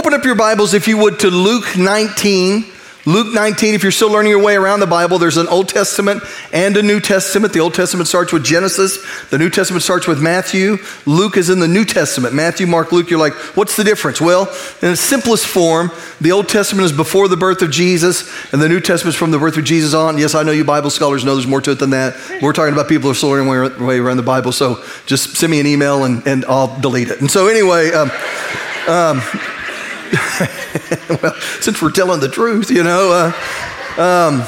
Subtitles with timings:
[0.00, 2.64] Open up your Bibles, if you would, to Luke 19.
[3.04, 6.22] Luke 19, if you're still learning your way around the Bible, there's an Old Testament
[6.54, 7.52] and a New Testament.
[7.52, 10.78] The Old Testament starts with Genesis, the New Testament starts with Matthew.
[11.04, 12.34] Luke is in the New Testament.
[12.34, 14.22] Matthew, Mark, Luke, you're like, what's the difference?
[14.22, 14.46] Well,
[14.80, 18.70] in the simplest form, the Old Testament is before the birth of Jesus, and the
[18.70, 20.16] New Testament is from the birth of Jesus on.
[20.16, 22.16] Yes, I know you Bible scholars know there's more to it than that.
[22.40, 25.36] We're talking about people who are still learning their way around the Bible, so just
[25.36, 27.20] send me an email and, and I'll delete it.
[27.20, 28.10] And so, anyway, um,
[28.88, 29.20] um,
[31.22, 33.32] well, since we're telling the truth, you know.
[33.96, 34.46] Uh, um,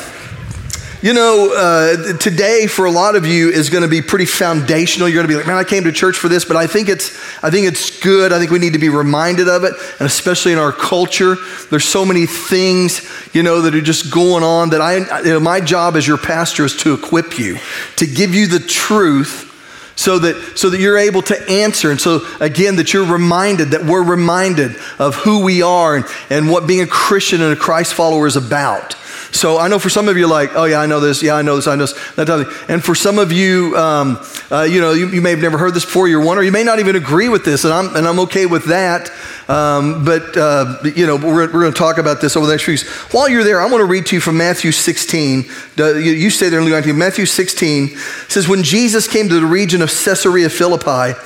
[1.02, 5.08] you know, uh, today for a lot of you is going to be pretty foundational.
[5.08, 6.88] You're going to be like, man, I came to church for this, but I think
[6.88, 7.10] it's,
[7.42, 8.32] I think it's good.
[8.32, 11.36] I think we need to be reminded of it, and especially in our culture,
[11.70, 13.02] there's so many things,
[13.34, 14.70] you know, that are just going on.
[14.70, 17.58] That I, you know, my job as your pastor is to equip you,
[17.96, 19.51] to give you the truth
[19.96, 21.90] so that so that you're able to answer.
[21.90, 26.50] And so again that you're reminded that we're reminded of who we are and, and
[26.50, 28.94] what being a christian and a christ follower is about
[29.32, 31.22] so I know for some of you, like, oh yeah, I know this.
[31.22, 31.66] Yeah, I know this.
[31.66, 32.14] I know this.
[32.14, 32.66] That type of thing.
[32.68, 34.18] And for some of you, um,
[34.50, 36.06] uh, you know, you, you, may have never heard this before.
[36.06, 38.44] You're one, or you may not even agree with this, and I'm and I'm okay
[38.44, 39.10] with that.
[39.48, 42.64] Um, but uh, you know, we're, we're going to talk about this over the next
[42.64, 42.88] few weeks.
[43.12, 45.44] While you're there, I want to read to you from Matthew 16.
[45.76, 46.96] You, stay there in Luke 19.
[46.96, 47.96] Matthew 16
[48.28, 51.18] says, when Jesus came to the region of Caesarea Philippi,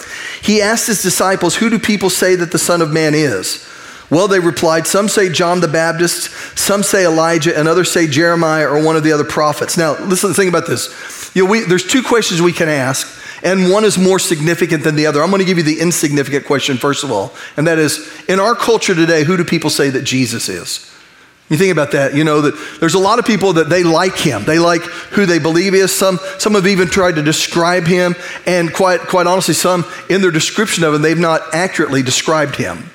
[0.43, 3.67] he asked his disciples, "Who do people say that the Son of Man is?"
[4.09, 8.69] Well, they replied, some say John the Baptist, some say Elijah, and others say Jeremiah
[8.69, 9.77] or one of the other prophets.
[9.77, 11.35] Now, listen, think about this.
[11.35, 14.95] You know, we, there's two questions we can ask, and one is more significant than
[14.95, 15.23] the other.
[15.23, 18.39] I'm going to give you the insignificant question, first of all, and that is in
[18.39, 20.93] our culture today, who do people say that Jesus is?
[21.49, 24.17] You think about that, you know, that there's a lot of people that they like
[24.17, 24.45] him.
[24.45, 25.93] They like who they believe is.
[25.93, 30.33] Some, some have even tried to describe him, and quite, quite honestly, some in their
[30.33, 32.91] description of him, they've not accurately described him.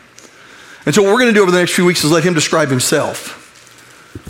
[0.86, 2.34] And so, what we're going to do over the next few weeks is let him
[2.34, 3.38] describe himself.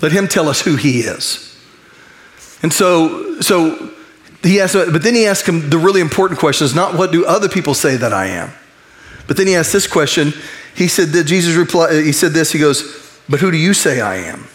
[0.02, 1.48] Let him tell us who he is.
[2.62, 3.92] And so, so
[4.44, 7.26] he asked, but then he asked him the really important question is not what do
[7.26, 8.52] other people say that I am?
[9.28, 10.34] But then he asked this question.
[10.76, 14.02] He said that Jesus replied, he said this, he goes, but who do you say
[14.02, 14.48] I am?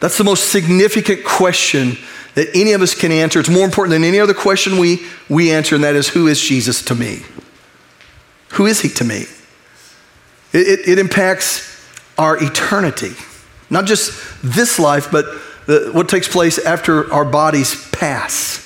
[0.00, 1.98] That's the most significant question
[2.34, 3.40] that any of us can answer.
[3.40, 6.40] It's more important than any other question we, we answer, and that is, who is
[6.40, 7.22] Jesus to me?
[8.50, 9.24] Who is he to me?
[10.58, 11.64] It, it, it impacts
[12.18, 13.12] our eternity,
[13.70, 15.24] not just this life, but
[15.66, 18.64] the, what takes place after our bodies pass.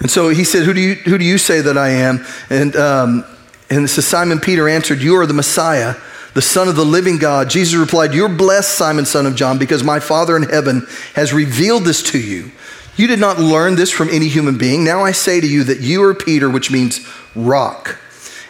[0.00, 2.24] And so he said, Who do you, who do you say that I am?
[2.48, 3.24] And, um,
[3.68, 5.96] and so Simon Peter answered, You are the Messiah,
[6.32, 7.50] the Son of the living God.
[7.50, 11.84] Jesus replied, You're blessed, Simon, son of John, because my Father in heaven has revealed
[11.84, 12.50] this to you.
[12.96, 14.84] You did not learn this from any human being.
[14.84, 17.98] Now I say to you that you are Peter, which means rock.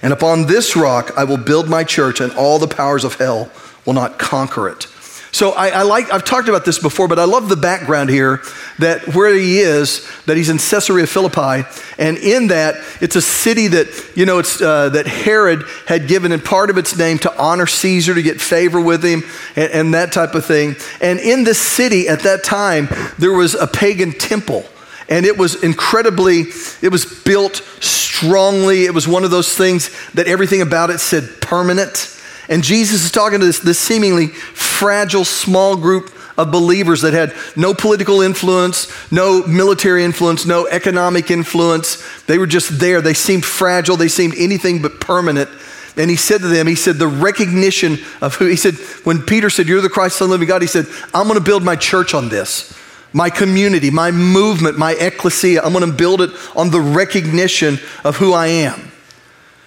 [0.04, 3.50] And upon this rock I will build my church, and all the powers of hell
[3.86, 4.86] will not conquer it.
[5.32, 8.40] So I, I, like, I've talked about this before, but I love the background here
[8.78, 11.66] that where he is, that he's in Caesarea Philippi,
[11.98, 16.32] and in that it's a city that you know it's uh, that Herod had given
[16.32, 19.22] in part of its name to honor Caesar to get favor with him
[19.56, 20.76] and, and that type of thing.
[21.00, 22.88] And in this city at that time,
[23.18, 24.66] there was a pagan temple
[25.08, 26.44] and it was incredibly
[26.82, 28.84] it was built strongly.
[28.84, 32.10] It was one of those things that everything about it said permanent.
[32.48, 37.32] And jesus is talking to this, this seemingly fragile small group of believers that had
[37.56, 42.02] no political influence no military influence no economic influence.
[42.26, 43.00] They were just there.
[43.00, 43.96] They seemed fragile.
[43.96, 45.50] They seemed anything but permanent.
[45.96, 49.48] And he said to them, he said, the recognition of who, he said, when Peter
[49.48, 51.62] said, You're the Christ, Son of the living God, he said, I'm going to build
[51.62, 52.76] my church on this
[53.14, 55.62] my community, my movement, my ecclesia.
[55.62, 58.90] I'm going to build it on the recognition of who I am.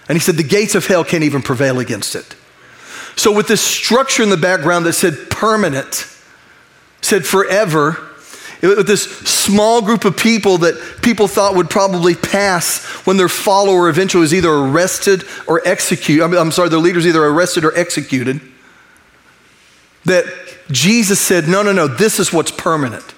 [0.08, 2.36] And he said, the gates of hell can't even prevail against it.
[3.16, 6.06] So, with this structure in the background that said permanent,
[7.00, 7.98] said forever,
[8.62, 13.88] with this small group of people that people thought would probably pass when their follower
[13.88, 16.22] eventually was either arrested or executed.
[16.22, 18.40] I'm sorry, their leader's either arrested or executed.
[20.04, 20.26] That
[20.70, 23.14] Jesus said, no, no, no, this is what's permanent.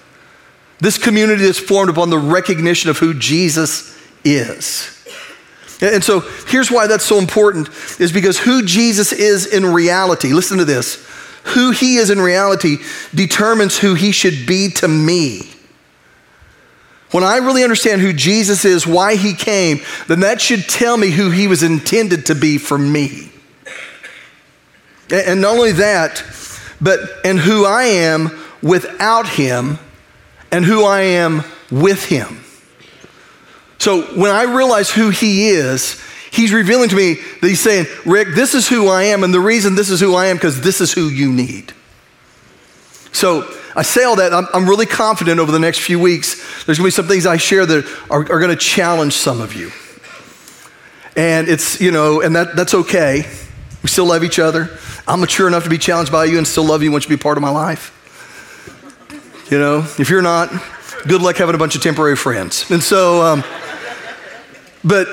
[0.81, 3.95] This community is formed upon the recognition of who Jesus
[4.25, 4.97] is.
[5.79, 7.69] And so here's why that's so important
[7.99, 11.07] is because who Jesus is in reality, listen to this,
[11.43, 12.77] who he is in reality
[13.13, 15.49] determines who he should be to me.
[17.11, 21.11] When I really understand who Jesus is, why he came, then that should tell me
[21.11, 23.31] who he was intended to be for me.
[25.11, 26.23] And not only that,
[26.79, 28.31] but and who I am
[28.61, 29.77] without him
[30.51, 32.43] and who I am with him.
[33.79, 36.01] So when I realize who he is,
[36.31, 39.39] He's revealing to me that he's saying, Rick, this is who I am, and the
[39.41, 41.73] reason this is who I am, because this is who you need.
[43.11, 46.77] So I say all that, I'm, I'm, really confident over the next few weeks, there's
[46.77, 49.71] gonna be some things I share that are, are gonna challenge some of you.
[51.17, 53.25] And it's, you know, and that, that's okay.
[53.83, 54.69] We still love each other.
[55.05, 57.09] I'm mature enough to be challenged by you and still love you and want you
[57.09, 57.97] to be part of my life.
[59.51, 60.49] You know, if you're not,
[61.05, 62.71] good luck having a bunch of temporary friends.
[62.71, 63.43] And so, um,
[64.81, 65.09] but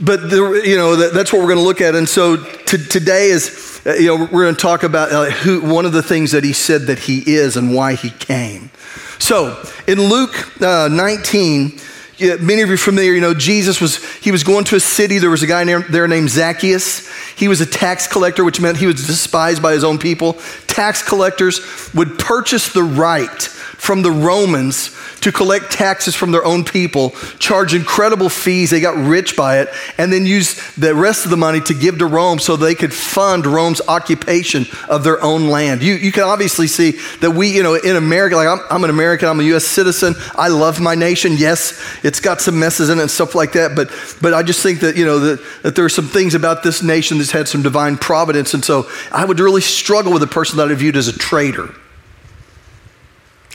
[0.00, 2.78] but the, you know that, that's what we're going to look at and so to,
[2.78, 6.02] today is uh, you know we're going to talk about uh, who, one of the
[6.02, 8.70] things that he said that he is and why he came
[9.18, 11.80] so in luke uh, 19
[12.18, 14.80] yeah, many of you are familiar, you know, Jesus was, he was going to a
[14.80, 15.18] city.
[15.18, 17.08] There was a guy there named Zacchaeus.
[17.36, 20.32] He was a tax collector, which meant he was despised by his own people.
[20.66, 21.60] Tax collectors
[21.94, 23.48] would purchase the right
[23.88, 28.68] from the Romans to collect taxes from their own people, charge incredible fees.
[28.68, 31.96] They got rich by it, and then use the rest of the money to give
[32.00, 35.82] to Rome so they could fund Rome's occupation of their own land.
[35.82, 38.90] You, you can obviously see that we, you know, in America, like I'm, I'm an
[38.90, 39.64] American, I'm a U.S.
[39.64, 40.14] citizen.
[40.34, 41.32] I love my nation.
[41.38, 43.88] Yes, it's got some messes in it and stuff like that, but,
[44.20, 46.82] but I just think that, you know, that, that there are some things about this
[46.82, 48.52] nation that's had some divine providence.
[48.52, 51.74] And so I would really struggle with a person that I viewed as a traitor.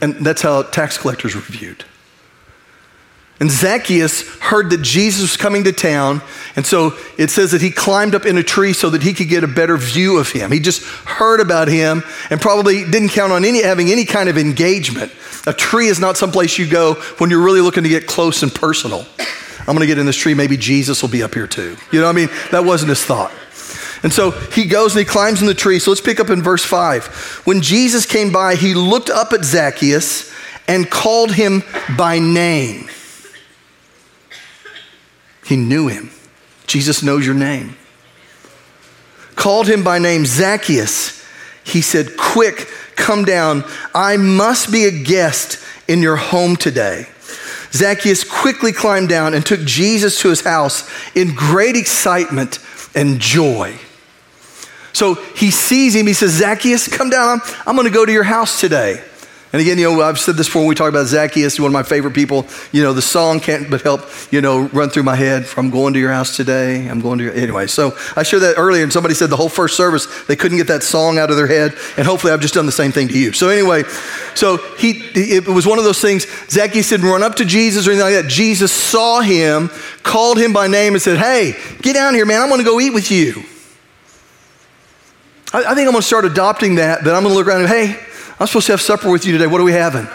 [0.00, 1.84] And that's how tax collectors were viewed.
[3.40, 6.22] And Zacchaeus heard that Jesus was coming to town,
[6.54, 9.28] and so it says that he climbed up in a tree so that he could
[9.28, 10.52] get a better view of him.
[10.52, 14.38] He just heard about him and probably didn't count on any, having any kind of
[14.38, 15.12] engagement.
[15.46, 18.54] A tree is not someplace you go when you're really looking to get close and
[18.54, 19.04] personal.
[19.60, 21.76] I'm going to get in this tree, maybe Jesus will be up here too.
[21.90, 23.32] You know, what I mean, that wasn't his thought.
[24.04, 25.78] And so he goes and he climbs in the tree.
[25.78, 27.42] So let's pick up in verse 5.
[27.46, 30.30] When Jesus came by, he looked up at Zacchaeus
[30.68, 31.62] and called him
[31.96, 32.88] by name.
[35.46, 36.10] He knew him.
[36.66, 37.76] Jesus knows your name.
[39.36, 41.24] Called him by name, Zacchaeus.
[41.64, 43.64] He said, Quick, come down.
[43.94, 45.58] I must be a guest
[45.88, 47.06] in your home today.
[47.72, 52.58] Zacchaeus quickly climbed down and took Jesus to his house in great excitement
[52.94, 53.78] and joy.
[54.94, 56.06] So he sees him.
[56.06, 57.28] He says, Zacchaeus, come down.
[57.28, 59.04] I'm, I'm going to go to your house today.
[59.54, 61.72] And again, you know, I've said this before when we talk about Zacchaeus, one of
[61.72, 62.44] my favorite people.
[62.72, 64.00] You know, the song can't but help,
[64.32, 65.46] you know, run through my head.
[65.56, 66.88] I'm going to your house today.
[66.88, 67.32] I'm going to your.
[67.34, 70.58] Anyway, so I shared that earlier, and somebody said the whole first service, they couldn't
[70.58, 71.76] get that song out of their head.
[71.96, 73.32] And hopefully I've just done the same thing to you.
[73.32, 73.84] So anyway,
[74.34, 76.26] so he, it was one of those things.
[76.48, 78.28] Zacchaeus didn't run up to Jesus or anything like that.
[78.28, 79.70] Jesus saw him,
[80.02, 82.40] called him by name, and said, Hey, get down here, man.
[82.40, 83.44] I'm going to go eat with you.
[85.54, 87.60] I, I think I'm going to start adopting that, that I'm going to look around
[87.60, 88.04] and, hey,
[88.40, 89.46] I'm supposed to have supper with you today.
[89.46, 90.08] What are we having?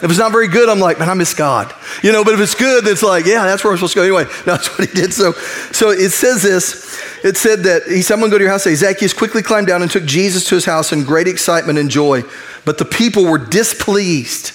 [0.00, 1.74] If it's not very good, I'm like, man, I miss God.
[2.02, 4.02] You know, but if it's good, it's like, yeah, that's where I'm supposed to go.
[4.04, 5.12] Anyway, that's what he did.
[5.12, 5.32] So,
[5.72, 6.98] so it says this.
[7.22, 8.62] It said that he said, I'm going to go to your house.
[8.62, 12.22] Zacchaeus quickly climbed down and took Jesus to his house in great excitement and joy.
[12.64, 14.52] But the people were displeased.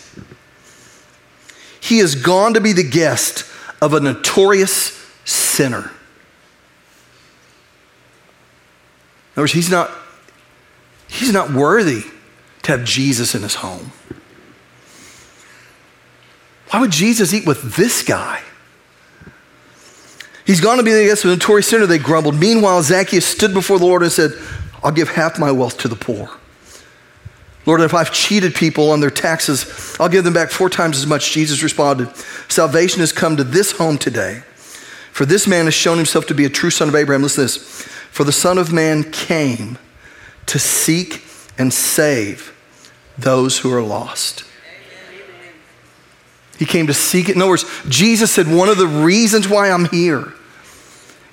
[1.79, 3.45] He has gone to be the guest
[3.81, 5.79] of a notorious sinner.
[5.79, 5.91] In
[9.33, 9.91] other words, he's not,
[11.07, 12.03] he's not worthy
[12.63, 13.91] to have Jesus in his home.
[16.69, 18.41] Why would Jesus eat with this guy?
[20.45, 22.35] He's gone to be the guest of the notorious sinner, they grumbled.
[22.35, 24.31] Meanwhile, Zacchaeus stood before the Lord and said,
[24.83, 26.29] I'll give half my wealth to the poor.
[27.65, 31.07] Lord, if I've cheated people on their taxes, I'll give them back four times as
[31.07, 31.31] much.
[31.31, 32.13] Jesus responded,
[32.50, 34.43] Salvation has come to this home today.
[35.12, 37.22] For this man has shown himself to be a true son of Abraham.
[37.22, 37.88] Listen to this.
[38.13, 39.79] For the Son of Man came
[40.46, 41.24] to seek
[41.58, 42.53] and save
[43.17, 44.43] those who are lost.
[46.60, 47.36] He came to seek it.
[47.36, 50.32] In other words, Jesus said, one of the reasons why I'm here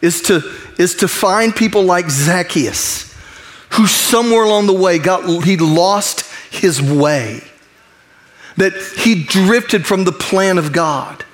[0.01, 0.41] is to,
[0.79, 3.15] is to find people like Zacchaeus,
[3.73, 7.43] who somewhere along the way got, he lost his way,
[8.57, 11.27] that he drifted from the plan of God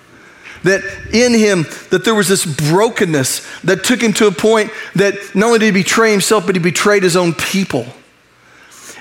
[0.67, 0.83] that
[1.13, 5.47] in him that there was this brokenness that took him to a point that not
[5.47, 7.87] only did he betray himself but he betrayed his own people.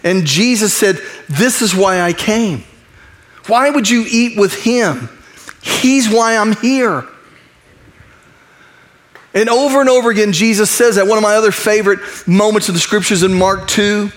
[0.04, 2.64] And jesus said this is why i came.
[3.48, 5.10] Why would you eat with him?
[5.62, 7.06] He's why i'm here.
[9.34, 12.76] And over and over again jesus says that one of my other favorite moments of
[12.76, 14.12] the scriptures in mark 2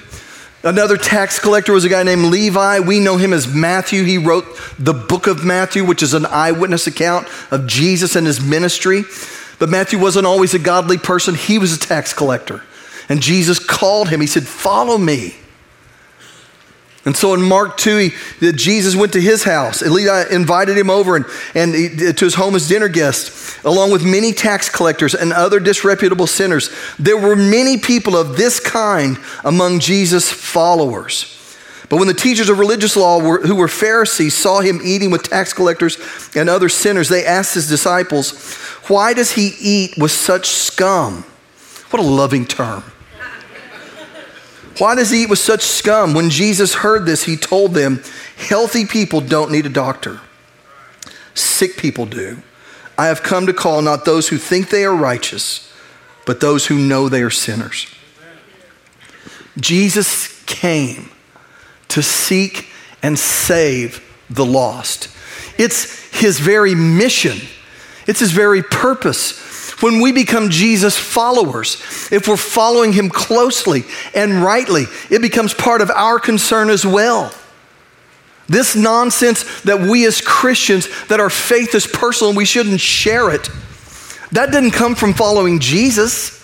[0.65, 2.81] Another tax collector was a guy named Levi.
[2.81, 4.03] We know him as Matthew.
[4.03, 4.45] He wrote
[4.79, 9.05] the book of Matthew, which is an eyewitness account of Jesus and his ministry.
[9.61, 12.63] But Matthew wasn't always a godly person, he was a tax collector.
[13.09, 14.21] And Jesus called him.
[14.21, 15.35] He said, Follow me.
[17.09, 18.11] And so in Mark 2,
[18.41, 19.81] he, Jesus went to his house.
[19.81, 21.25] Levi invited him over and,
[21.55, 25.59] and he, to his home as dinner guest, along with many tax collectors and other
[25.59, 26.69] disreputable sinners.
[26.99, 31.35] There were many people of this kind among Jesus' followers.
[31.89, 35.23] But when the teachers of religious law, were, who were Pharisees, saw him eating with
[35.23, 35.97] tax collectors
[36.37, 38.55] and other sinners, they asked his disciples,
[38.89, 41.25] Why does he eat with such scum?
[41.89, 42.83] What a loving term.
[44.79, 46.15] Why does he eat with such scum?
[46.15, 48.03] When Jesus heard this, he told them,
[48.37, 50.21] Healthy people don't need a doctor,
[51.35, 52.39] sick people do.
[52.97, 55.73] I have come to call not those who think they are righteous,
[56.27, 57.87] but those who know they are sinners.
[59.59, 61.11] Jesus came
[61.89, 62.69] to seek
[63.03, 65.09] and save the lost.
[65.59, 67.39] It's his very mission,
[68.07, 69.48] it's his very purpose.
[69.81, 71.81] When we become Jesus followers,
[72.11, 77.33] if we're following him closely and rightly, it becomes part of our concern as well.
[78.49, 83.31] This nonsense that we as Christians, that our faith is personal and we shouldn't share
[83.31, 83.49] it,
[84.33, 86.38] that didn't come from following Jesus.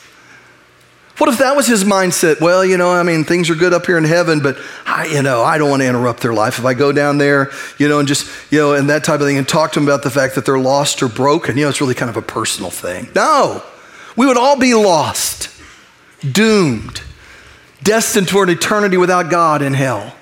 [1.18, 2.40] What if that was his mindset?
[2.40, 5.22] Well, you know, I mean, things are good up here in heaven, but I, you
[5.22, 6.58] know, I don't want to interrupt their life.
[6.58, 9.26] If I go down there, you know, and just, you know, and that type of
[9.26, 11.68] thing, and talk to them about the fact that they're lost or broken, you know,
[11.68, 13.08] it's really kind of a personal thing.
[13.14, 13.62] No,
[14.16, 15.50] we would all be lost,
[16.28, 17.00] doomed,
[17.84, 20.16] destined toward eternity without God in hell.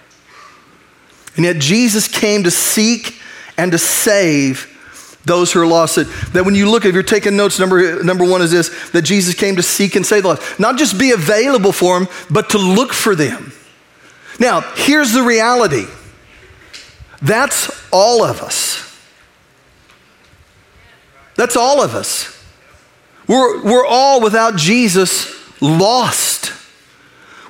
[1.37, 3.19] And yet Jesus came to seek
[3.57, 4.72] and to save
[5.25, 5.97] those who are lost.
[5.97, 9.03] That, that when you look, if you're taking notes, number, number one is this that
[9.03, 10.61] Jesus came to seek and save the lost.
[10.61, 13.53] Not just be available for them, but to look for them.
[14.39, 15.85] Now, here's the reality
[17.21, 18.89] that's all of us.
[21.37, 22.29] That's all of us.
[23.29, 26.53] We're, we're all without Jesus lost.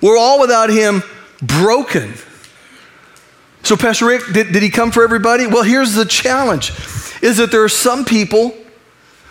[0.02, 1.02] We're all without Him
[1.40, 2.14] broken.
[3.62, 5.46] So, Pastor Rick, did, did he come for everybody?
[5.46, 6.72] Well, here's the challenge
[7.22, 8.54] is that there are some people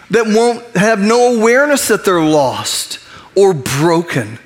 [0.09, 2.99] that won't have no awareness that they're lost
[3.35, 4.39] or broken.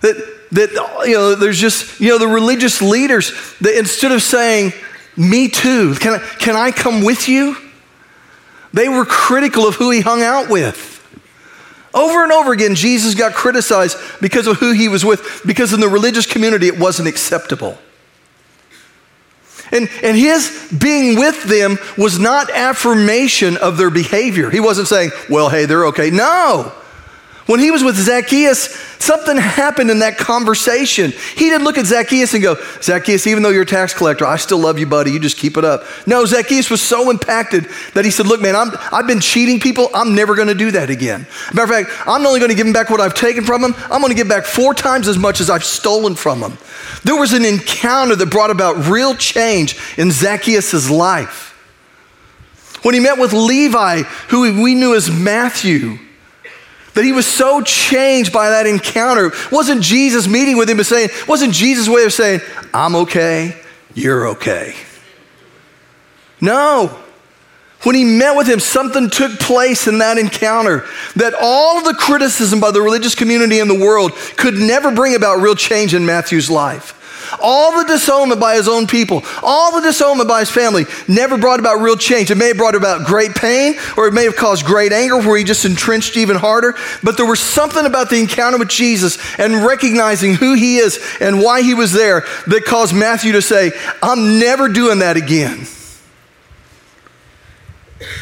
[0.00, 0.16] That,
[0.52, 0.70] that
[1.06, 4.72] you know, there's just, you know, the religious leaders that instead of saying,
[5.16, 7.56] me too, can I, can I come with you?
[8.72, 10.90] They were critical of who he hung out with.
[11.94, 15.78] Over and over again, Jesus got criticized because of who he was with, because in
[15.78, 17.78] the religious community it wasn't acceptable.
[19.74, 24.48] And, and his being with them was not affirmation of their behavior.
[24.48, 26.10] He wasn't saying, well, hey, they're okay.
[26.10, 26.72] No.
[27.46, 31.10] When he was with Zacchaeus, something happened in that conversation.
[31.10, 34.36] He didn't look at Zacchaeus and go, Zacchaeus, even though you're a tax collector, I
[34.36, 35.10] still love you, buddy.
[35.10, 35.84] You just keep it up.
[36.06, 39.90] No, Zacchaeus was so impacted that he said, Look, man, I'm, I've been cheating people.
[39.94, 41.26] I'm never going to do that again.
[41.52, 43.62] Matter of fact, I'm not only going to give him back what I've taken from
[43.62, 46.56] him, I'm going to give back four times as much as I've stolen from him.
[47.04, 51.50] There was an encounter that brought about real change in Zacchaeus' life.
[52.82, 55.98] When he met with Levi, who we knew as Matthew,
[56.94, 59.32] that he was so changed by that encounter.
[59.52, 62.40] wasn't Jesus meeting with him and saying, wasn't Jesus' way of saying,
[62.72, 63.60] I'm okay,
[63.94, 64.74] you're okay.
[66.40, 67.00] No.
[67.82, 70.86] When he met with him, something took place in that encounter
[71.16, 75.14] that all of the criticism by the religious community in the world could never bring
[75.14, 77.00] about real change in Matthew's life.
[77.40, 81.60] All the disownment by his own people, all the disownment by his family never brought
[81.60, 82.30] about real change.
[82.30, 85.38] It may have brought about great pain or it may have caused great anger where
[85.38, 86.74] he just entrenched even harder.
[87.02, 91.40] But there was something about the encounter with Jesus and recognizing who he is and
[91.40, 95.66] why he was there that caused Matthew to say, I'm never doing that again.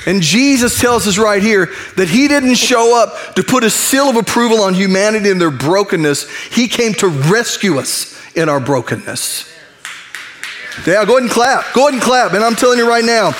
[0.06, 4.08] And Jesus tells us right here that he didn't show up to put a seal
[4.08, 6.28] of approval on humanity and their brokenness.
[6.48, 9.50] He came to rescue us in our brokenness.
[10.86, 11.72] Yeah, go ahead and clap.
[11.74, 12.32] Go ahead and clap.
[12.32, 13.32] And I'm telling you right now,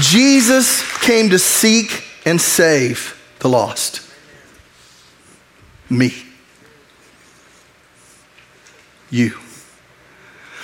[0.00, 4.08] Jesus came to seek and save the lost.
[5.88, 6.12] Me.
[9.10, 9.36] You.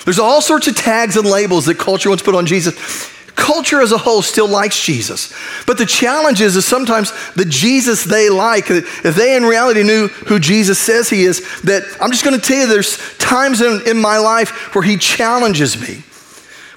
[0.04, 3.80] There's all sorts of tags and labels that culture wants to put on Jesus culture
[3.80, 5.32] as a whole still likes Jesus.
[5.66, 10.08] But the challenge is, is sometimes the Jesus they like, if they in reality knew
[10.08, 13.82] who Jesus says he is, that I'm just going to tell you there's times in,
[13.86, 16.02] in my life where he challenges me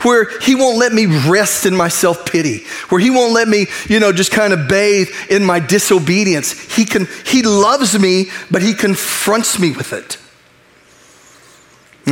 [0.04, 4.00] where he won't let me rest in my self-pity where he won't let me you
[4.00, 8.74] know just kind of bathe in my disobedience he can he loves me but he
[8.74, 10.18] confronts me with it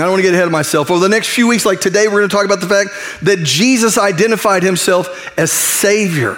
[0.02, 0.92] I don't want to get ahead of myself.
[0.92, 2.90] Over the next few weeks, like today, we're going to talk about the fact
[3.24, 6.38] that Jesus identified himself as Savior.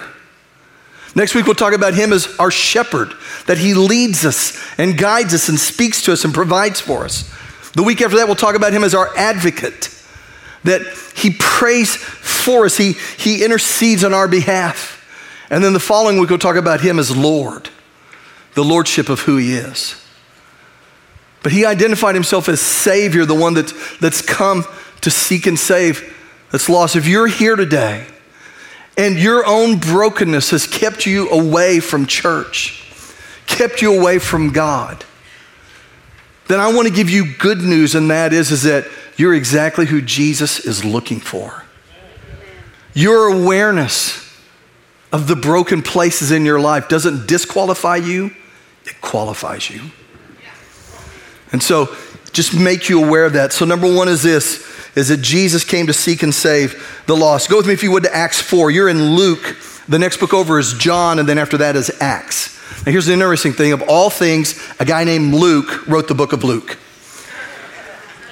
[1.14, 3.12] Next week, we'll talk about him as our shepherd,
[3.46, 7.32] that he leads us and guides us and speaks to us and provides for us.
[7.72, 9.88] The week after that, we'll talk about him as our advocate,
[10.64, 10.82] that
[11.16, 14.96] he prays for us, he, he intercedes on our behalf.
[15.50, 17.68] And then the following week, we'll talk about him as Lord,
[18.54, 19.96] the lordship of who he is.
[21.42, 24.64] But he identified himself as Savior, the one that, that's come
[25.00, 26.16] to seek and save
[26.50, 26.96] that's lost.
[26.96, 28.06] If you're here today
[28.96, 32.84] and your own brokenness has kept you away from church,
[33.46, 35.04] kept you away from God,
[36.48, 38.84] then I want to give you good news, and that is, is that
[39.16, 41.64] you're exactly who Jesus is looking for.
[42.92, 44.26] Your awareness
[45.12, 48.34] of the broken places in your life doesn't disqualify you,
[48.84, 49.80] it qualifies you.
[51.52, 51.94] And so
[52.32, 53.52] just make you aware of that.
[53.52, 54.66] So number one is this,
[54.96, 57.48] is that Jesus came to seek and save the lost.
[57.48, 58.70] Go with me if you would to Acts 4.
[58.70, 59.56] You're in Luke.
[59.88, 62.58] The next book over is John, and then after that is Acts.
[62.86, 63.72] Now here's the interesting thing.
[63.72, 66.78] Of all things, a guy named Luke wrote the book of Luke.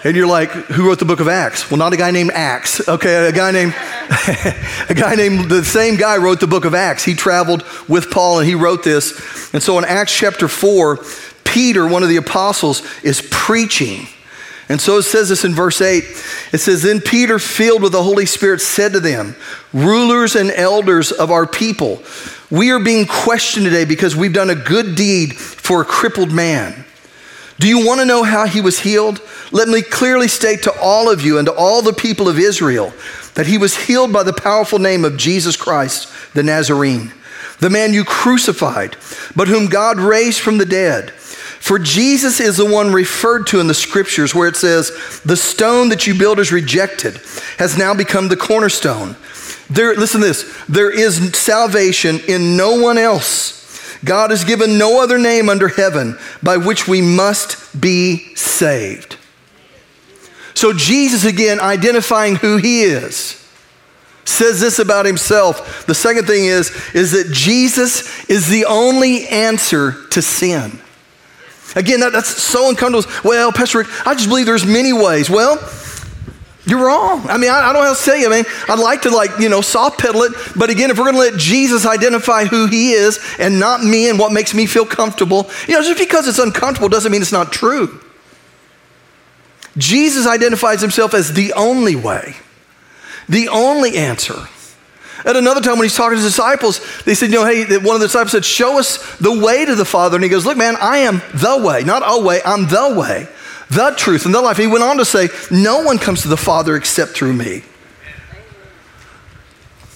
[0.05, 1.71] And you're like, who wrote the book of Acts?
[1.71, 2.89] Well, not a guy named Acts.
[2.89, 3.75] Okay, a guy named
[4.89, 7.05] a guy named the same guy wrote the book of Acts.
[7.05, 9.53] He traveled with Paul and he wrote this.
[9.53, 10.99] And so in Acts chapter 4,
[11.49, 14.07] Peter, one of the apostles, is preaching.
[14.69, 16.05] And so it says this in verse 8.
[16.53, 19.35] It says, Then Peter, filled with the Holy Spirit, said to them,
[19.73, 22.03] Rulers and elders of our people,
[22.51, 26.85] we are being questioned today because we've done a good deed for a crippled man.
[27.59, 29.21] Do you want to know how he was healed?
[29.51, 32.93] Let me clearly state to all of you and to all the people of Israel
[33.35, 37.13] that he was healed by the powerful name of Jesus Christ, the Nazarene,
[37.61, 38.97] the man you crucified,
[39.35, 41.13] but whom God raised from the dead.
[41.61, 45.89] For Jesus is the one referred to in the scriptures where it says, The stone
[45.89, 47.21] that you builders rejected
[47.59, 49.17] has now become the cornerstone.
[49.71, 53.57] There, listen to this there is salvation in no one else.
[54.05, 59.17] God has given no other name under heaven by which we must be saved.
[60.55, 63.35] So, Jesus, again, identifying who he is,
[64.25, 65.87] says this about himself.
[65.87, 70.81] The second thing is, is that Jesus is the only answer to sin.
[71.79, 73.09] Again, that, that's so uncomfortable.
[73.23, 75.31] Well, Pastor Rick, I just believe there's many ways.
[75.31, 75.57] Well,
[76.67, 77.25] you're wrong.
[77.31, 78.27] I mean, I, I, don't know how to say it.
[78.27, 80.33] I mean, I'd like to like, you know, soft pedal it.
[80.57, 84.11] But again, if we're going to let Jesus identify who he is and not me
[84.11, 87.31] and what makes me feel comfortable, you know, just because it's uncomfortable doesn't mean it's
[87.31, 88.01] not true.
[89.77, 92.35] Jesus identifies himself as the only way,
[93.29, 94.49] the only answer.
[95.25, 97.97] At another time, when he's talking to his disciples, they said, You know, hey, one
[97.97, 100.17] of the disciples said, Show us the way to the Father.
[100.17, 103.29] And he goes, Look, man, I am the way, not a way, I'm the way,
[103.71, 104.57] the truth, and the life.
[104.57, 107.63] He went on to say, No one comes to the Father except through me.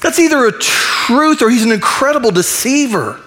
[0.01, 3.21] That's either a truth or he's an incredible deceiver.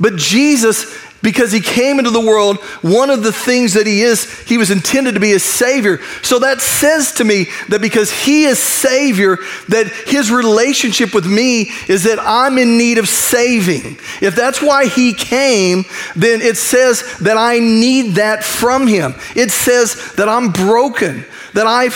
[0.00, 4.40] But Jesus because he came into the world, one of the things that he is,
[4.42, 5.98] he was intended to be a savior.
[6.22, 9.36] So that says to me that because he is savior,
[9.68, 13.98] that his relationship with me is that I'm in need of saving.
[14.20, 15.84] If that's why he came,
[16.16, 19.14] then it says that I need that from him.
[19.36, 21.24] It says that I'm broken
[21.54, 21.94] that I've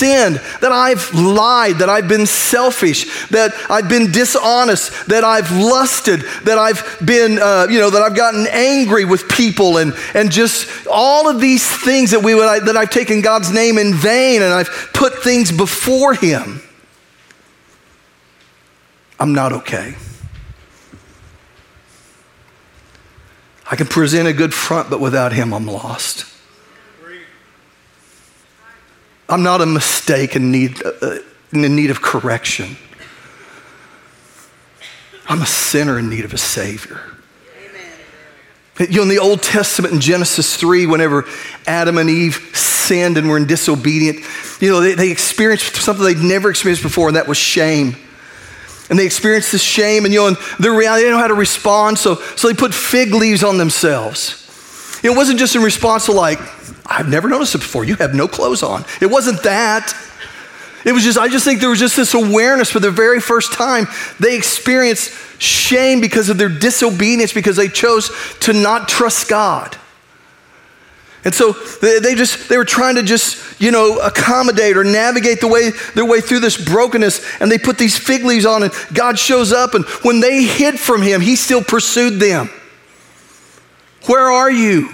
[0.00, 6.20] sinned, that I've lied, that I've been selfish, that I've been dishonest, that I've lusted,
[6.44, 10.86] that I've been, uh, you know, that I've gotten angry with people and, and just
[10.86, 14.54] all of these things that, we would, that I've taken God's name in vain and
[14.54, 16.62] I've put things before Him.
[19.18, 19.96] I'm not okay.
[23.70, 26.29] I can present a good front, but without Him, I'm lost.
[29.30, 31.18] I'm not a mistake in need, uh,
[31.52, 32.76] in need of correction.
[35.28, 37.00] I'm a sinner in need of a Savior.
[37.56, 38.90] Amen.
[38.90, 41.26] You know, in the Old Testament, in Genesis 3, whenever
[41.68, 44.18] Adam and Eve sinned and were in disobedient,
[44.60, 47.94] you know, they, they experienced something they'd never experienced before, and that was shame.
[48.90, 51.28] And they experienced this shame, and you know, and their reality, they didn't know how
[51.28, 55.00] to respond, so, so they put fig leaves on themselves.
[55.04, 56.40] It wasn't just in response to, like,
[56.90, 57.84] I've never noticed it before.
[57.84, 58.84] You have no clothes on.
[59.00, 59.94] It wasn't that.
[60.84, 63.52] It was just, I just think there was just this awareness for the very first
[63.52, 63.86] time
[64.18, 69.76] they experienced shame because of their disobedience, because they chose to not trust God.
[71.22, 75.48] And so they, just, they were trying to just, you know, accommodate or navigate the
[75.48, 77.40] way, their way through this brokenness.
[77.40, 79.74] And they put these fig leaves on, and God shows up.
[79.74, 82.48] And when they hid from Him, He still pursued them.
[84.06, 84.88] Where are you?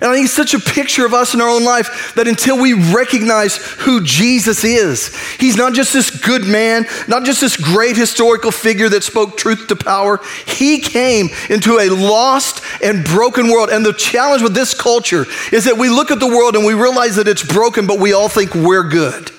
[0.00, 2.60] And I think it's such a picture of us in our own life that until
[2.60, 7.96] we recognize who Jesus is, he's not just this good man, not just this great
[7.96, 10.20] historical figure that spoke truth to power.
[10.46, 13.70] He came into a lost and broken world.
[13.70, 16.74] And the challenge with this culture is that we look at the world and we
[16.74, 19.32] realize that it's broken, but we all think we're good.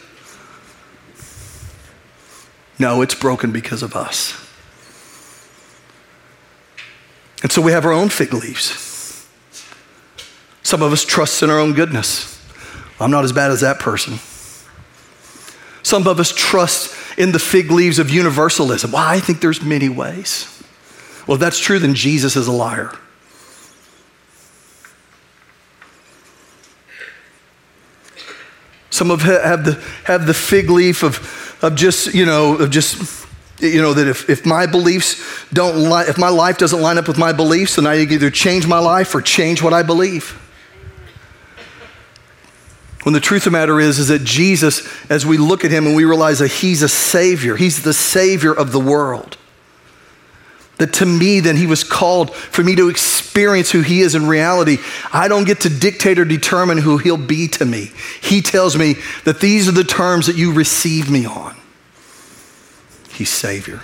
[2.77, 4.45] No, it's broken because of us.
[7.41, 8.88] And so we have our own fig leaves.
[10.63, 12.35] Some of us trust in our own goodness.
[12.99, 14.19] I'm not as bad as that person.
[15.83, 18.91] Some of us trust in the fig leaves of universalism.
[18.91, 20.61] Well, I think there's many ways.
[21.25, 22.91] Well, if that's true, then Jesus is a liar.
[28.89, 33.27] Some of have the, have the fig leaf of, of just, you know, of just,
[33.59, 37.07] you know, that if, if my beliefs don't, li- if my life doesn't line up
[37.07, 40.37] with my beliefs, then I either change my life or change what I believe.
[43.09, 45.87] When the truth of the matter is, is that Jesus, as we look at him
[45.87, 49.35] and we realize that he's a savior, he's the savior of the world.
[50.77, 54.27] That to me, then he was called for me to experience who he is in
[54.27, 54.77] reality.
[55.11, 57.89] I don't get to dictate or determine who he'll be to me.
[58.21, 61.55] He tells me that these are the terms that you receive me on.
[63.09, 63.81] He's Savior.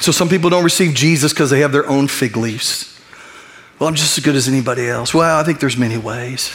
[0.00, 3.00] So some people don't receive Jesus because they have their own fig leaves.
[3.78, 5.14] Well, I'm just as good as anybody else.
[5.14, 6.54] Well, I think there's many ways.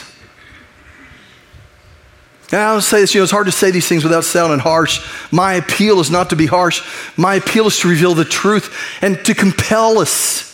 [2.52, 5.04] And I'll say this, you know, it's hard to say these things without sounding harsh.
[5.32, 6.82] My appeal is not to be harsh.
[7.16, 10.52] My appeal is to reveal the truth and to compel us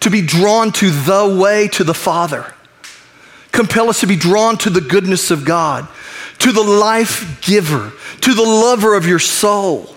[0.00, 2.52] to be drawn to the way to the Father.
[3.52, 5.88] Compel us to be drawn to the goodness of God,
[6.38, 9.95] to the life giver, to the lover of your soul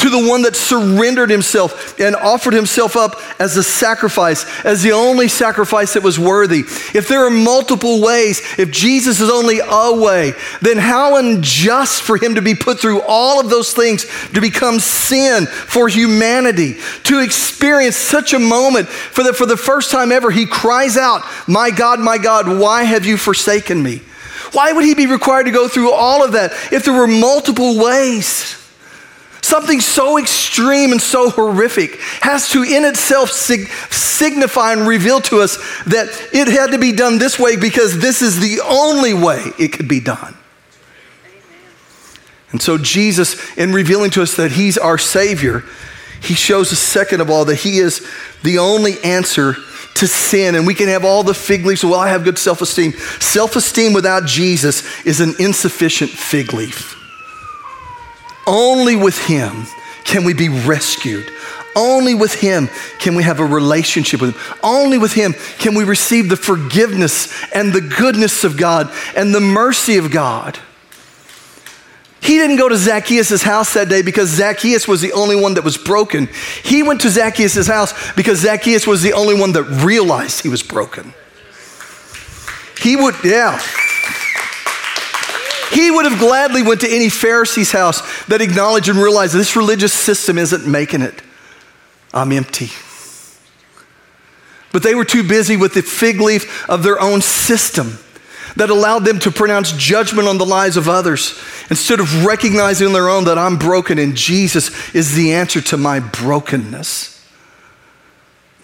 [0.00, 4.92] to the one that surrendered himself and offered himself up as a sacrifice, as the
[4.92, 6.60] only sacrifice that was worthy.
[6.60, 10.32] If there are multiple ways, if Jesus is only a way,
[10.62, 14.78] then how unjust for him to be put through all of those things to become
[14.78, 20.30] sin for humanity, to experience such a moment for the, for the first time ever,
[20.30, 24.00] he cries out, My God, my God, why have you forsaken me?
[24.52, 27.78] Why would he be required to go through all of that if there were multiple
[27.78, 28.59] ways?
[29.42, 35.40] Something so extreme and so horrific has to, in itself, sig- signify and reveal to
[35.40, 39.42] us that it had to be done this way because this is the only way
[39.58, 40.36] it could be done.
[42.52, 45.62] And so, Jesus, in revealing to us that He's our Savior,
[46.20, 48.06] He shows us, second of all, that He is
[48.42, 49.54] the only answer
[49.94, 50.54] to sin.
[50.54, 51.84] And we can have all the fig leaves.
[51.84, 52.92] Well, I have good self esteem.
[53.20, 56.99] Self esteem without Jesus is an insufficient fig leaf.
[58.50, 59.66] Only with Him
[60.02, 61.30] can we be rescued.
[61.76, 64.56] Only with Him can we have a relationship with Him.
[64.64, 69.40] Only with Him can we receive the forgiveness and the goodness of God and the
[69.40, 70.58] mercy of God.
[72.20, 75.62] He didn't go to Zacchaeus' house that day because Zacchaeus was the only one that
[75.62, 76.28] was broken.
[76.64, 80.62] He went to Zacchaeus' house because Zacchaeus was the only one that realized he was
[80.64, 81.14] broken.
[82.80, 83.60] He would, yeah.
[85.70, 89.92] He would have gladly went to any Pharisee's house that acknowledged and realized this religious
[89.92, 91.22] system isn't making it.
[92.12, 92.70] I'm empty.
[94.72, 97.98] But they were too busy with the fig leaf of their own system
[98.56, 103.08] that allowed them to pronounce judgment on the lives of others instead of recognizing their
[103.08, 107.16] own that I'm broken and Jesus is the answer to my brokenness.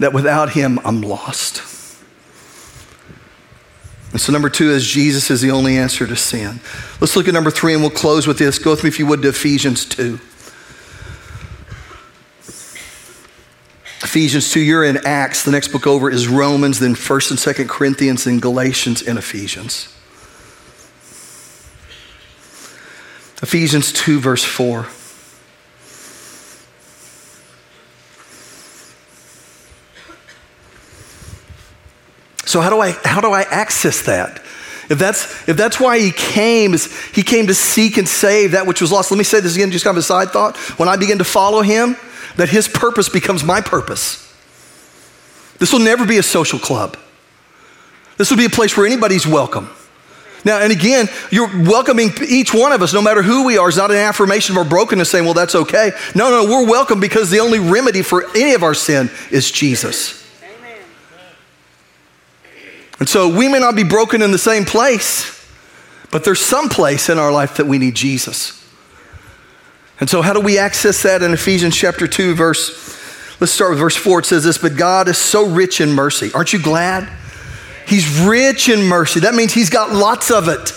[0.00, 1.75] That without him, I'm lost.
[4.16, 6.60] And so, number two is Jesus is the only answer to sin.
[7.02, 8.58] Let's look at number three and we'll close with this.
[8.58, 10.18] Go with me, if you would, to Ephesians 2.
[14.02, 15.44] Ephesians 2, you're in Acts.
[15.44, 19.94] The next book over is Romans, then 1st and 2nd Corinthians, then Galatians and Ephesians.
[23.42, 24.86] Ephesians 2, verse 4.
[32.46, 34.38] So how do I how do I access that?
[34.88, 38.66] If that's if that's why he came, is he came to seek and save that
[38.66, 39.10] which was lost.
[39.10, 40.56] Let me say this again, just kind of a side thought.
[40.78, 41.96] When I begin to follow him,
[42.36, 44.22] that his purpose becomes my purpose.
[45.58, 46.96] This will never be a social club.
[48.16, 49.68] This will be a place where anybody's welcome.
[50.44, 53.76] Now, and again, you're welcoming each one of us, no matter who we are, is
[53.76, 55.90] not an affirmation of our brokenness saying, well, that's okay.
[56.14, 60.25] No, no, we're welcome because the only remedy for any of our sin is Jesus.
[62.98, 65.32] And so we may not be broken in the same place,
[66.10, 68.52] but there's some place in our life that we need Jesus.
[69.98, 72.86] And so, how do we access that in Ephesians chapter 2, verse,
[73.38, 74.20] Let's start with verse 4.
[74.20, 76.30] It says this, but God is so rich in mercy.
[76.32, 77.06] Aren't you glad?
[77.86, 79.20] He's rich in mercy.
[79.20, 80.72] That means he's got lots of it.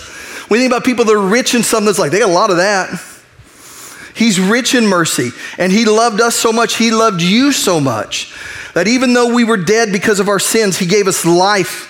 [0.50, 2.50] We think about people that are rich in something, it's like they got a lot
[2.50, 2.90] of that.
[4.14, 8.34] He's rich in mercy, and he loved us so much, he loved you so much
[8.74, 11.89] that even though we were dead because of our sins, he gave us life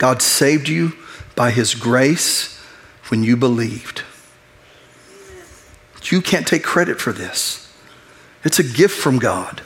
[0.00, 0.94] God saved you
[1.36, 2.58] by his grace
[3.08, 4.02] when you believed.
[6.04, 7.70] You can't take credit for this.
[8.42, 9.60] It's a gift from God.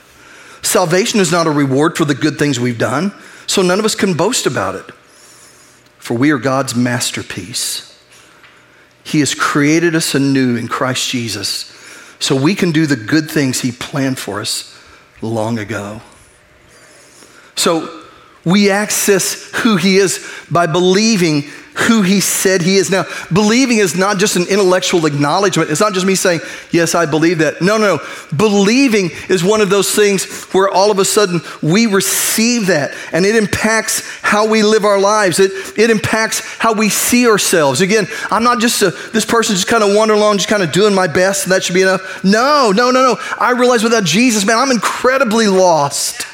[0.61, 3.13] Salvation is not a reward for the good things we've done,
[3.47, 4.91] so none of us can boast about it.
[5.99, 7.97] For we are God's masterpiece.
[9.05, 11.73] He has created us anew in Christ Jesus
[12.19, 14.77] so we can do the good things He planned for us
[15.21, 16.01] long ago.
[17.55, 18.04] So
[18.45, 21.43] we access who He is by believing
[21.75, 22.89] who he said he is.
[22.89, 25.69] Now, believing is not just an intellectual acknowledgement.
[25.69, 26.39] It's not just me saying,
[26.71, 27.61] yes, I believe that.
[27.61, 28.03] No, no, no.
[28.35, 33.25] Believing is one of those things where all of a sudden we receive that and
[33.25, 35.39] it impacts how we live our lives.
[35.39, 37.81] It, it impacts how we see ourselves.
[37.81, 40.71] Again, I'm not just a, this person just kind of wandering along, just kind of
[40.71, 42.23] doing my best and that should be enough.
[42.23, 43.17] No, no, no, no.
[43.37, 46.25] I realize without Jesus, man, I'm incredibly lost.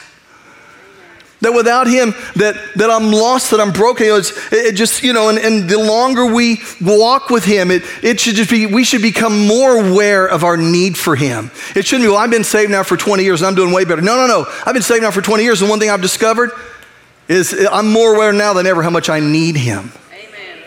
[1.42, 4.06] That without him, that, that I'm lost, that I'm broken.
[4.06, 7.82] You know, it, just, you know, and, and the longer we walk with him, it,
[8.04, 11.50] it should just be, we should become more aware of our need for him.
[11.76, 13.86] It shouldn't be, well, I've been saved now for 20 years and I'm doing way
[13.86, 14.04] better.
[14.04, 14.46] No, no, no.
[14.66, 16.52] I've been saved now for 20 years and one thing I've discovered
[17.28, 19.92] is uh, I'm more aware now than ever how much I need him.
[20.14, 20.58] Amen.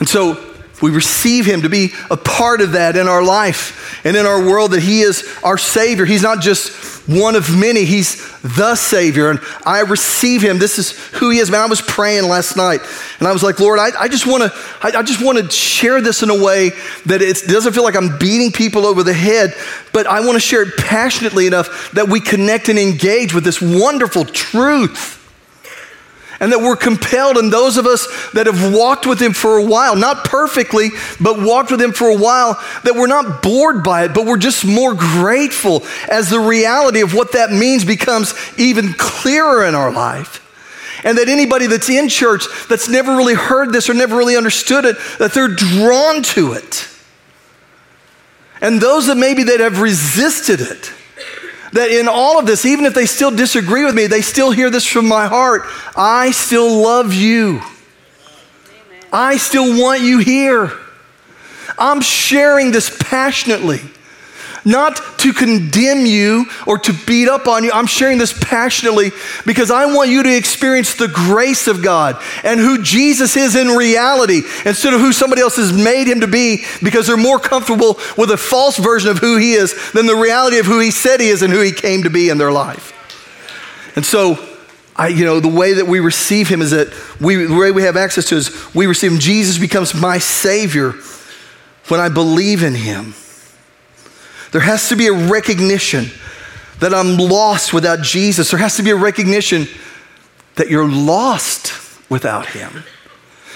[0.00, 0.34] And so
[0.80, 4.44] we receive him to be a part of that in our life and in our
[4.46, 7.84] world that he is our savior he's not just one of many.
[7.84, 10.58] He's the Savior, and I receive Him.
[10.58, 11.50] This is who He is.
[11.50, 12.80] Man, I was praying last night,
[13.18, 15.50] and I was like, Lord, I, I just want to, I, I, just want to
[15.50, 16.70] share this in a way
[17.06, 19.54] that it doesn't feel like I'm beating people over the head,
[19.92, 23.60] but I want to share it passionately enough that we connect and engage with this
[23.60, 25.17] wonderful truth
[26.40, 29.64] and that we're compelled, and those of us that have walked with Him for a
[29.64, 34.04] while, not perfectly, but walked with Him for a while, that we're not bored by
[34.04, 38.92] it, but we're just more grateful as the reality of what that means becomes even
[38.92, 40.44] clearer in our life.
[41.04, 44.84] And that anybody that's in church that's never really heard this or never really understood
[44.84, 46.88] it, that they're drawn to it.
[48.60, 50.92] And those that maybe that have resisted it,
[51.72, 54.70] that in all of this, even if they still disagree with me, they still hear
[54.70, 55.62] this from my heart.
[55.96, 57.60] I still love you.
[59.12, 60.72] I still want you here.
[61.78, 63.80] I'm sharing this passionately
[64.68, 67.72] not to condemn you or to beat up on you.
[67.72, 69.10] I'm sharing this passionately
[69.46, 73.68] because I want you to experience the grace of God and who Jesus is in
[73.68, 77.98] reality instead of who somebody else has made him to be because they're more comfortable
[78.18, 81.20] with a false version of who he is than the reality of who he said
[81.20, 82.94] he is and who he came to be in their life.
[83.96, 84.38] And so,
[84.94, 87.82] I, you know, the way that we receive him is that we, the way we
[87.84, 89.18] have access to is we receive him.
[89.18, 90.92] Jesus becomes my Savior
[91.88, 93.14] when I believe in him.
[94.52, 96.06] There has to be a recognition
[96.80, 98.50] that I'm lost without Jesus.
[98.50, 99.66] There has to be a recognition
[100.54, 101.72] that you're lost
[102.10, 102.84] without Him.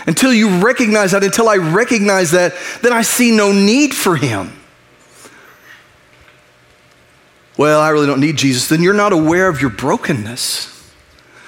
[0.07, 4.53] Until you recognize that, until I recognize that, then I see no need for Him.
[7.57, 8.69] Well, I really don't need Jesus.
[8.69, 10.69] Then you're not aware of your brokenness.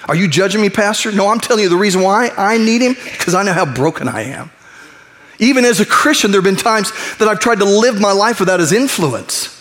[0.07, 1.11] Are you judging me, Pastor?
[1.11, 4.07] No, I'm telling you the reason why I need Him, because I know how broken
[4.07, 4.51] I am.
[5.39, 8.39] Even as a Christian, there have been times that I've tried to live my life
[8.39, 9.51] without his influence.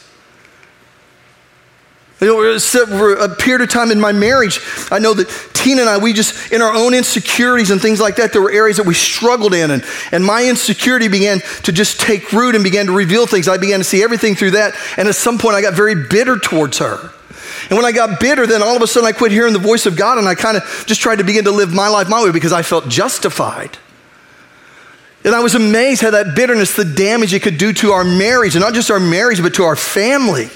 [2.21, 4.61] You know, a period of time in my marriage,
[4.91, 8.17] I know that Tina and I, we just, in our own insecurities and things like
[8.17, 9.71] that, there were areas that we struggled in.
[9.71, 13.49] And, and my insecurity began to just take root and began to reveal things.
[13.49, 14.75] I began to see everything through that.
[14.97, 17.11] And at some point, I got very bitter towards her.
[17.69, 19.85] And when I got bitter, then all of a sudden I quit hearing the voice
[19.85, 22.23] of God and I kind of just tried to begin to live my life my
[22.23, 23.77] way because I felt justified.
[25.25, 28.55] And I was amazed how that bitterness, the damage it could do to our marriage,
[28.55, 30.49] and not just our marriage, but to our family.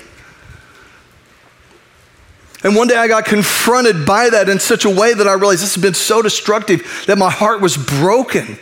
[2.62, 5.62] And one day I got confronted by that in such a way that I realized
[5.62, 8.58] this has been so destructive that my heart was broken.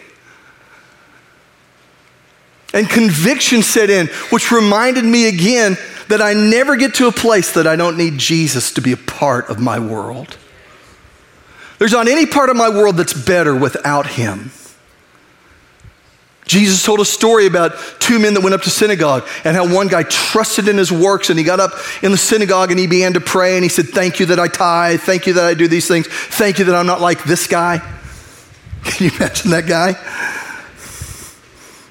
[2.72, 5.76] And conviction set in, which reminded me again
[6.08, 8.96] that I never get to a place that I don't need Jesus to be a
[8.96, 10.36] part of my world.
[11.78, 14.50] There's not any part of my world that's better without him.
[16.46, 19.88] Jesus told a story about two men that went up to synagogue and how one
[19.88, 23.14] guy trusted in his works and he got up in the synagogue and he began
[23.14, 25.00] to pray and he said, Thank you that I tithe.
[25.00, 26.06] Thank you that I do these things.
[26.06, 27.78] Thank you that I'm not like this guy.
[28.85, 29.94] Can you imagine that guy?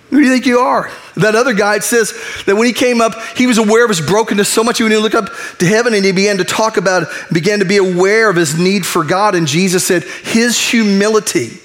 [0.10, 0.90] Who do you think you are?
[1.18, 2.14] That other guy, says
[2.46, 4.98] that when he came up, he was aware of his brokenness so much when he
[4.98, 8.38] looked up to heaven and he began to talk about began to be aware of
[8.38, 9.36] his need for God.
[9.36, 11.60] And Jesus said, His humility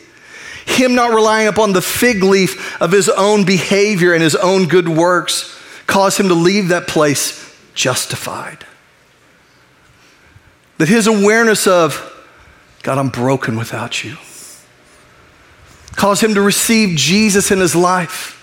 [0.70, 4.88] him not relying upon the fig leaf of his own behavior and his own good
[4.88, 5.56] works
[5.86, 8.64] caused him to leave that place justified.
[10.78, 12.06] That his awareness of,
[12.82, 14.16] God, I'm broken without you,
[15.96, 18.36] caused him to receive Jesus in his life.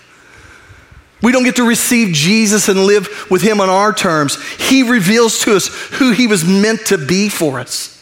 [1.20, 4.40] We don't get to receive Jesus and live with him on our terms.
[4.52, 7.97] He reveals to us who he was meant to be for us.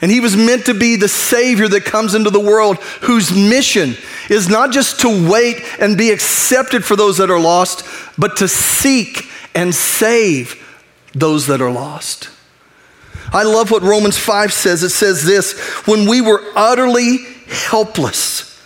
[0.00, 3.94] And he was meant to be the Savior that comes into the world, whose mission
[4.28, 7.84] is not just to wait and be accepted for those that are lost,
[8.18, 10.62] but to seek and save
[11.14, 12.28] those that are lost.
[13.32, 14.82] I love what Romans 5 says.
[14.82, 18.60] It says this when we were utterly helpless,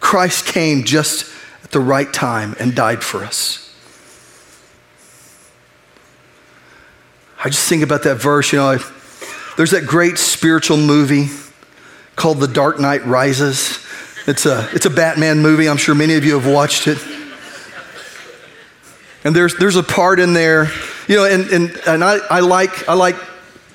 [0.00, 1.30] Christ came just
[1.62, 3.66] at the right time and died for us.
[7.42, 8.72] I just think about that verse, you know.
[8.72, 8.78] I,
[9.60, 11.28] there's that great spiritual movie
[12.16, 13.84] called The Dark Knight Rises.
[14.26, 15.68] It's a, it's a Batman movie.
[15.68, 16.96] I'm sure many of you have watched it.
[19.22, 20.70] And there's, there's a part in there,
[21.08, 23.16] you know, and, and, and I, I, like, I like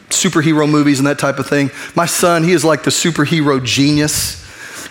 [0.10, 1.70] superhero movies and that type of thing.
[1.96, 4.44] My son, he is like the superhero genius.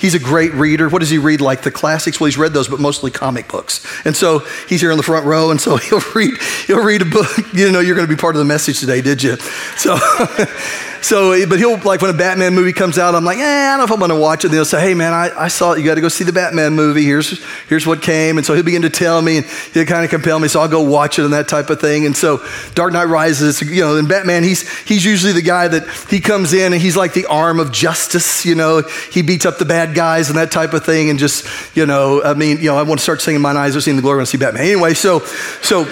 [0.04, 0.90] He's a great reader.
[0.90, 1.40] What does he read?
[1.40, 2.20] Like the classics?
[2.20, 3.82] Well, he's read those, but mostly comic books.
[4.04, 6.36] And so he's here in the front row, and so he'll read,
[6.66, 7.26] he'll read a book.
[7.54, 9.36] You know, you're going to be part of the message today, did you?
[9.78, 9.96] So,
[11.04, 13.78] so, but he'll, like when a Batman movie comes out, I'm like, eh, I don't
[13.80, 14.46] know if I'm going to watch it.
[14.46, 15.78] And he'll say, hey, man, I, I saw it.
[15.78, 17.02] You got to go see the Batman movie.
[17.02, 18.38] Here's, here's what came.
[18.38, 20.48] And so he'll begin to tell me, and he'll kind of compel me.
[20.48, 22.06] So I'll go watch it and that type of thing.
[22.06, 22.42] And so
[22.74, 26.54] Dark Knight Rises, you know, and Batman, he's, he's usually the guy that he comes
[26.54, 28.80] in and he's like the arm of justice, you know.
[29.12, 31.10] He beats up the bad guys and that type of thing.
[31.10, 33.76] And just, you know, I mean, you know, I want to start singing Mine Eyes
[33.76, 34.64] Are Seeing the Glory when I see Batman.
[34.64, 35.18] Anyway, so,
[35.60, 35.84] so,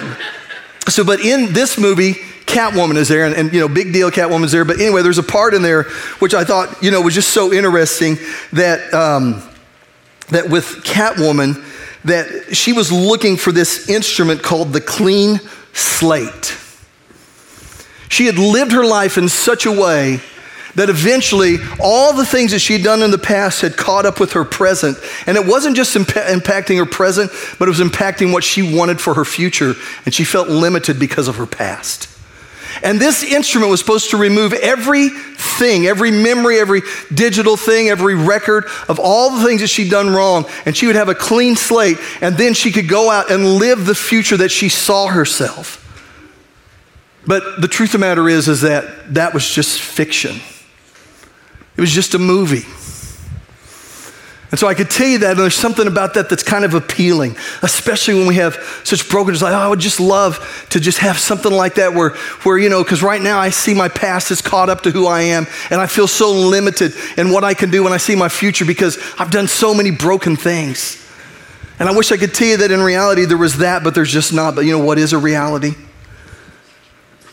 [0.87, 4.51] so, but in this movie, Catwoman is there, and, and, you know, big deal, Catwoman's
[4.51, 4.65] there.
[4.65, 5.83] But anyway, there's a part in there
[6.19, 8.17] which I thought, you know, was just so interesting
[8.53, 9.41] that um,
[10.29, 11.63] that with Catwoman,
[12.05, 15.39] that she was looking for this instrument called the clean
[15.73, 16.57] slate.
[18.09, 20.19] She had lived her life in such a way
[20.75, 24.19] that eventually all the things that she had done in the past had caught up
[24.19, 24.97] with her present.
[25.27, 28.99] And it wasn't just imp- impacting her present, but it was impacting what she wanted
[28.99, 29.73] for her future.
[30.05, 32.09] And she felt limited because of her past.
[32.83, 36.81] And this instrument was supposed to remove everything, every memory, every
[37.13, 40.45] digital thing, every record of all the things that she'd done wrong.
[40.65, 41.97] And she would have a clean slate.
[42.19, 45.79] And then she could go out and live the future that she saw herself.
[47.25, 50.41] But the truth of the matter is, is that that was just fiction.
[51.77, 52.67] It was just a movie.
[54.53, 56.75] And so I could tell you that, and there's something about that that's kind of
[56.75, 59.41] appealing, especially when we have such brokenness.
[59.41, 62.11] Like, oh, I would just love to just have something like that where,
[62.43, 65.07] where you know, because right now I see my past is caught up to who
[65.07, 68.15] I am, and I feel so limited in what I can do when I see
[68.15, 71.03] my future because I've done so many broken things.
[71.79, 74.11] And I wish I could tell you that in reality there was that, but there's
[74.11, 74.53] just not.
[74.53, 75.71] But you know what is a reality?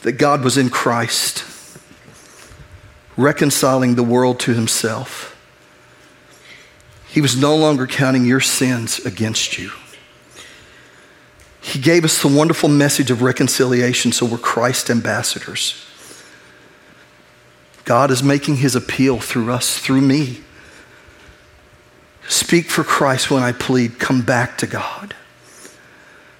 [0.04, 1.44] That God was in Christ,
[3.18, 5.36] reconciling the world to himself
[7.10, 9.72] he was no longer counting your sins against you.
[11.60, 15.84] He gave us the wonderful message of reconciliation, so we're Christ ambassadors.
[17.84, 20.40] God is making his appeal through us, through me.
[22.28, 25.16] Speak for Christ when I plead, come back to God.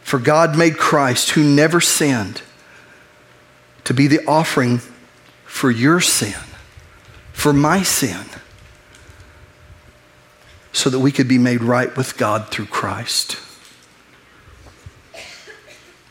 [0.02, 2.42] For God made Christ, who never sinned,
[3.82, 4.80] to be the offering
[5.44, 6.38] for your sin,
[7.32, 8.24] for my sin
[10.72, 13.36] so that we could be made right with God through Christ.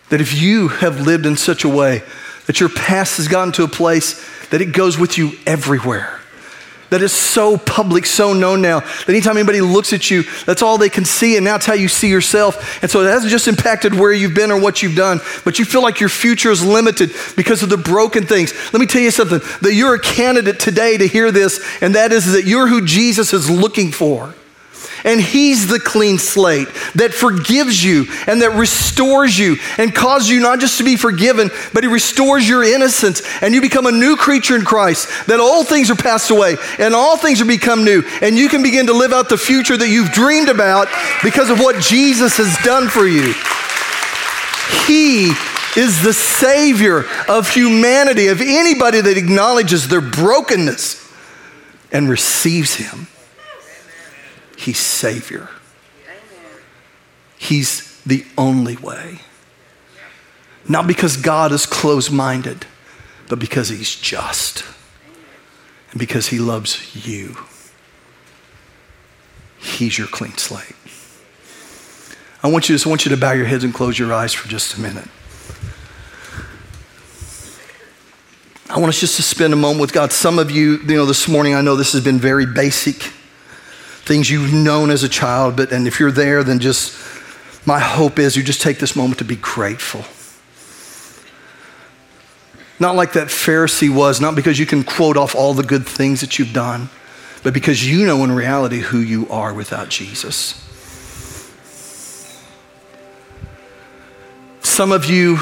[0.09, 2.01] That if you have lived in such a way
[2.47, 6.19] that your past has gotten to a place that it goes with you everywhere,
[6.89, 10.79] that is so public, so known now, that anytime anybody looks at you, that's all
[10.79, 12.81] they can see, and now it's how you see yourself.
[12.81, 15.65] And so it hasn't just impacted where you've been or what you've done, but you
[15.65, 18.53] feel like your future is limited because of the broken things.
[18.73, 22.11] Let me tell you something that you're a candidate today to hear this, and that
[22.11, 24.33] is that you're who Jesus is looking for.
[25.03, 30.39] And He's the clean slate that forgives you and that restores you and causes you
[30.39, 34.15] not just to be forgiven, but He restores your innocence and you become a new
[34.15, 35.27] creature in Christ.
[35.27, 38.03] That all things are passed away and all things are become new.
[38.21, 40.87] And you can begin to live out the future that you've dreamed about
[41.23, 43.33] because of what Jesus has done for you.
[44.85, 45.31] He
[45.77, 51.11] is the Savior of humanity, of anybody that acknowledges their brokenness
[51.91, 53.07] and receives Him.
[54.59, 55.47] He's Savior.
[57.37, 59.21] He's the only way.
[60.67, 62.65] Not because God is closed minded,
[63.29, 64.65] but because He's just
[65.91, 67.37] and because He loves you.
[69.59, 70.75] He's your clean slate.
[72.43, 74.49] I want you I want you to bow your heads and close your eyes for
[74.49, 75.07] just a minute.
[78.69, 80.11] I want us just to spend a moment with God.
[80.11, 83.13] Some of you, you know, this morning, I know this has been very basic,
[84.09, 86.97] things you've known as a child, but and if you're there, then just
[87.63, 90.03] my hope is you just take this moment to be grateful.
[92.79, 96.21] Not like that Pharisee was, not because you can quote off all the good things
[96.21, 96.89] that you've done,
[97.43, 100.65] but because you know in reality who you are without Jesus.
[104.61, 105.35] Some of you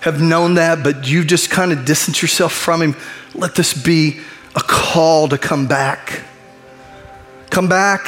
[0.00, 2.96] have known that, but you've just kind of distance yourself from Him.
[3.34, 4.20] Let this be
[4.56, 6.22] a call to come back.
[7.50, 8.06] Come back.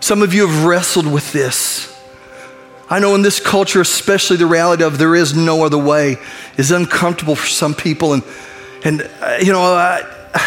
[0.00, 1.92] Some of you have wrestled with this.
[2.88, 6.18] I know in this culture, especially the reality of there is no other way
[6.56, 8.12] is uncomfortable for some people.
[8.12, 8.22] And,
[8.84, 10.02] and uh, you know, I,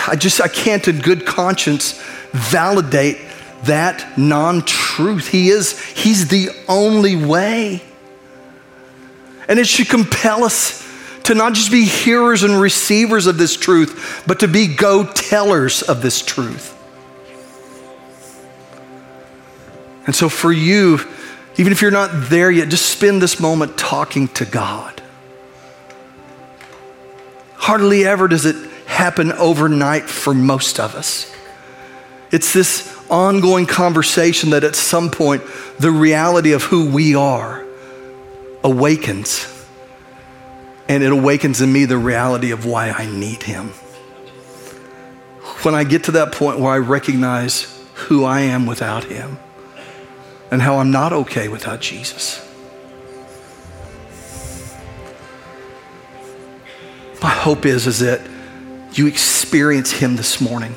[0.08, 2.02] I just, I can't in good conscience
[2.32, 3.18] validate
[3.64, 5.28] that non truth.
[5.28, 7.84] He is, He's the only way.
[9.50, 10.88] And it should compel us
[11.24, 15.82] to not just be hearers and receivers of this truth, but to be go tellers
[15.82, 16.79] of this truth.
[20.10, 21.00] And so, for you,
[21.58, 25.04] even if you're not there yet, just spend this moment talking to God.
[27.54, 28.56] Hardly ever does it
[28.88, 31.32] happen overnight for most of us.
[32.32, 35.44] It's this ongoing conversation that at some point
[35.78, 37.64] the reality of who we are
[38.64, 39.64] awakens.
[40.88, 43.68] And it awakens in me the reality of why I need Him.
[45.62, 49.38] When I get to that point where I recognize who I am without Him
[50.52, 52.46] and how I'm not okay without Jesus.
[57.22, 58.22] My hope is, is that
[58.94, 60.74] you experience Him this morning,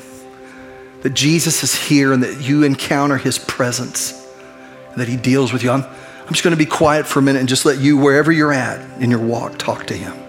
[1.01, 4.27] that Jesus is here and that you encounter His presence,
[4.91, 5.71] and that He deals with you.
[5.71, 8.31] I'm, I'm just going to be quiet for a minute and just let you, wherever
[8.31, 10.22] you're at in your walk, talk to Him.